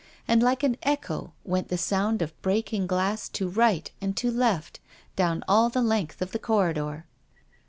And 0.27 0.41
like 0.41 0.63
an 0.63 0.77
echo 0.81 1.31
went 1.43 1.67
the 1.67 1.77
sound 1.77 2.23
of 2.23 2.41
breaking 2.41 2.87
glass 2.87 3.29
to 3.29 3.47
right 3.47 3.91
and 4.01 4.17
to 4.17 4.31
left 4.31 4.79
down 5.15 5.43
all 5.47 5.69
the 5.69 5.83
length 5.83 6.23
of 6.23 6.31
the 6.31 6.39
corridor. 6.39 7.05